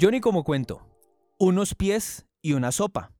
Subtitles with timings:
[0.00, 0.80] Johnny como cuento,
[1.40, 3.10] unos pies y una sopa.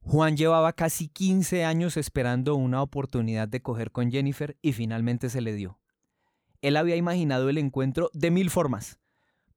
[0.00, 5.42] Juan llevaba casi 15 años esperando una oportunidad de coger con Jennifer y finalmente se
[5.42, 5.78] le dio.
[6.62, 8.98] Él había imaginado el encuentro de mil formas.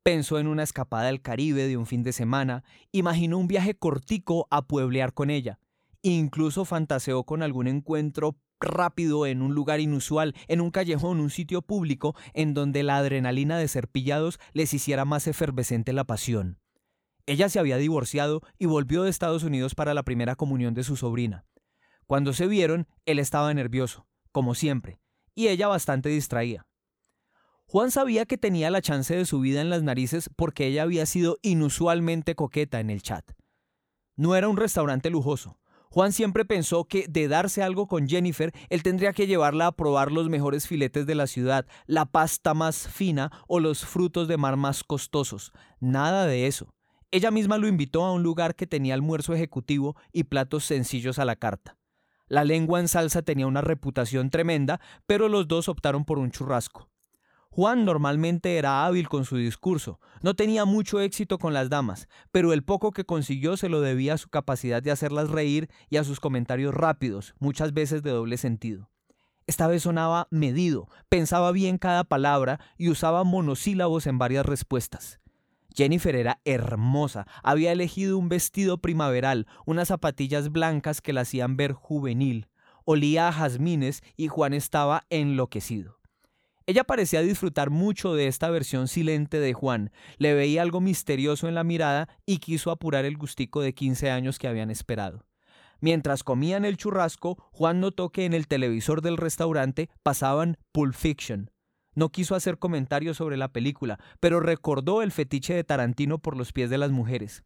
[0.03, 4.47] Pensó en una escapada al Caribe de un fin de semana, imaginó un viaje cortico
[4.51, 5.59] a pueblear con ella,
[6.01, 11.61] incluso fantaseó con algún encuentro rápido en un lugar inusual, en un callejón, un sitio
[11.61, 16.59] público, en donde la adrenalina de ser pillados les hiciera más efervescente la pasión.
[17.25, 20.95] Ella se había divorciado y volvió de Estados Unidos para la primera comunión de su
[20.95, 21.45] sobrina.
[22.07, 24.99] Cuando se vieron, él estaba nervioso, como siempre,
[25.35, 26.67] y ella bastante distraída.
[27.67, 31.05] Juan sabía que tenía la chance de su vida en las narices porque ella había
[31.05, 33.31] sido inusualmente coqueta en el chat.
[34.17, 35.57] No era un restaurante lujoso,
[35.91, 40.09] Juan siempre pensó que de darse algo con Jennifer, él tendría que llevarla a probar
[40.09, 44.55] los mejores filetes de la ciudad, la pasta más fina o los frutos de mar
[44.55, 45.51] más costosos.
[45.81, 46.73] Nada de eso.
[47.11, 51.25] Ella misma lo invitó a un lugar que tenía almuerzo ejecutivo y platos sencillos a
[51.25, 51.77] la carta.
[52.27, 56.90] La lengua en salsa tenía una reputación tremenda, pero los dos optaron por un churrasco.
[57.53, 62.53] Juan normalmente era hábil con su discurso, no tenía mucho éxito con las damas, pero
[62.53, 66.05] el poco que consiguió se lo debía a su capacidad de hacerlas reír y a
[66.05, 68.89] sus comentarios rápidos, muchas veces de doble sentido.
[69.47, 75.19] Esta vez sonaba medido, pensaba bien cada palabra y usaba monosílabos en varias respuestas.
[75.75, 81.73] Jennifer era hermosa, había elegido un vestido primaveral, unas zapatillas blancas que la hacían ver
[81.73, 82.47] juvenil,
[82.85, 86.00] olía a jazmines y Juan estaba enloquecido.
[86.71, 91.53] Ella parecía disfrutar mucho de esta versión silente de Juan, le veía algo misterioso en
[91.53, 95.25] la mirada y quiso apurar el gustico de 15 años que habían esperado.
[95.81, 101.51] Mientras comían el churrasco, Juan notó que en el televisor del restaurante pasaban Pulp Fiction.
[101.93, 106.53] No quiso hacer comentarios sobre la película, pero recordó el fetiche de Tarantino por los
[106.53, 107.43] pies de las mujeres.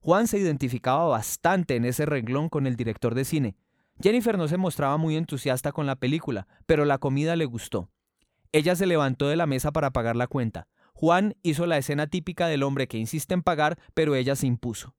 [0.00, 3.56] Juan se identificaba bastante en ese renglón con el director de cine.
[4.02, 7.93] Jennifer no se mostraba muy entusiasta con la película, pero la comida le gustó.
[8.54, 10.68] Ella se levantó de la mesa para pagar la cuenta.
[10.92, 14.94] Juan hizo la escena típica del hombre que insiste en pagar, pero ella se impuso.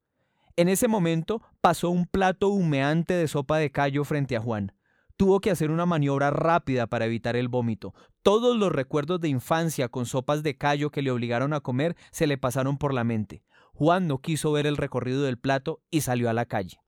[0.56, 4.72] En ese momento pasó un plato humeante de sopa de callo frente a Juan.
[5.16, 7.94] Tuvo que hacer una maniobra rápida para evitar el vómito.
[8.22, 12.26] Todos los recuerdos de infancia con sopas de callo que le obligaron a comer se
[12.26, 13.42] le pasaron por la mente.
[13.72, 16.82] Juan no quiso ver el recorrido del plato y salió a la calle.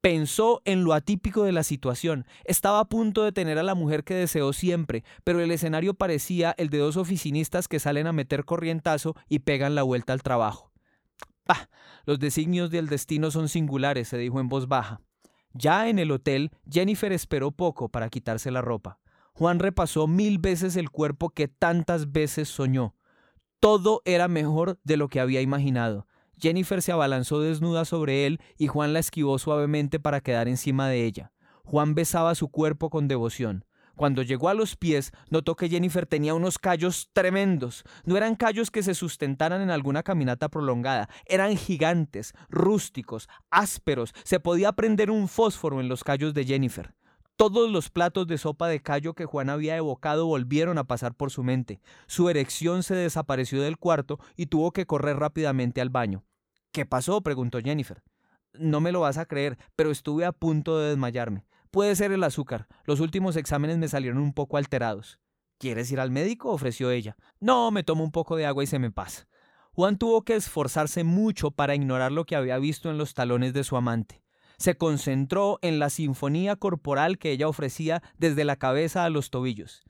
[0.00, 2.24] Pensó en lo atípico de la situación.
[2.44, 6.54] Estaba a punto de tener a la mujer que deseó siempre, pero el escenario parecía
[6.56, 10.72] el de dos oficinistas que salen a meter corrientazo y pegan la vuelta al trabajo.
[11.44, 11.68] ¡Pah!
[12.06, 15.02] Los designios del destino son singulares, se dijo en voz baja.
[15.52, 19.00] Ya en el hotel, Jennifer esperó poco para quitarse la ropa.
[19.34, 22.94] Juan repasó mil veces el cuerpo que tantas veces soñó.
[23.58, 26.06] Todo era mejor de lo que había imaginado.
[26.40, 31.04] Jennifer se abalanzó desnuda sobre él y Juan la esquivó suavemente para quedar encima de
[31.04, 31.32] ella.
[31.64, 33.64] Juan besaba su cuerpo con devoción.
[34.00, 37.84] Cuando llegó a los pies, notó que Jennifer tenía unos callos tremendos.
[38.04, 44.14] No eran callos que se sustentaran en alguna caminata prolongada, eran gigantes, rústicos, ásperos.
[44.24, 46.94] Se podía prender un fósforo en los callos de Jennifer.
[47.36, 51.30] Todos los platos de sopa de callo que Juan había evocado volvieron a pasar por
[51.30, 51.80] su mente.
[52.06, 56.24] Su erección se desapareció del cuarto y tuvo que correr rápidamente al baño.
[56.72, 57.20] ¿Qué pasó?
[57.20, 58.02] preguntó Jennifer.
[58.52, 61.44] No me lo vas a creer, pero estuve a punto de desmayarme.
[61.70, 62.66] Puede ser el azúcar.
[62.84, 65.18] Los últimos exámenes me salieron un poco alterados.
[65.58, 66.50] ¿Quieres ir al médico?
[66.50, 67.16] ofreció ella.
[67.38, 69.28] No, me tomo un poco de agua y se me pasa.
[69.72, 73.64] Juan tuvo que esforzarse mucho para ignorar lo que había visto en los talones de
[73.64, 74.22] su amante.
[74.58, 79.82] Se concentró en la sinfonía corporal que ella ofrecía desde la cabeza a los tobillos.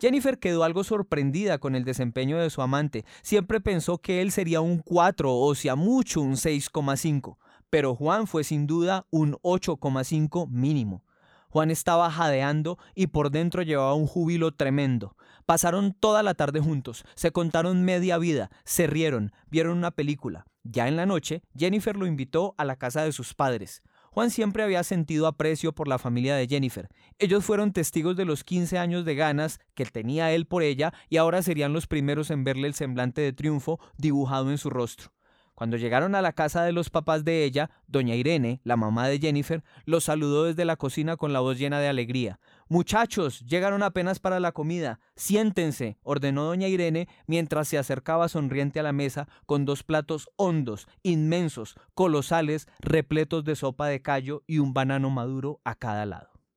[0.00, 3.04] Jennifer quedó algo sorprendida con el desempeño de su amante.
[3.22, 7.36] Siempre pensó que él sería un 4 o si a mucho un 6,5,
[7.68, 11.04] pero Juan fue sin duda un 8,5 mínimo.
[11.50, 15.16] Juan estaba jadeando y por dentro llevaba un júbilo tremendo.
[15.46, 20.46] Pasaron toda la tarde juntos, se contaron media vida, se rieron, vieron una película.
[20.62, 23.82] Ya en la noche, Jennifer lo invitó a la casa de sus padres.
[24.18, 26.88] Juan siempre había sentido aprecio por la familia de Jennifer.
[27.20, 31.18] Ellos fueron testigos de los 15 años de ganas que tenía él por ella y
[31.18, 35.12] ahora serían los primeros en verle el semblante de triunfo dibujado en su rostro.
[35.58, 39.18] Cuando llegaron a la casa de los papás de ella, doña Irene, la mamá de
[39.18, 42.38] Jennifer, los saludó desde la cocina con la voz llena de alegría.
[42.68, 45.00] Muchachos, llegaron apenas para la comida.
[45.16, 50.86] Siéntense, ordenó doña Irene mientras se acercaba sonriente a la mesa con dos platos hondos,
[51.02, 56.37] inmensos, colosales, repletos de sopa de callo y un banano maduro a cada lado.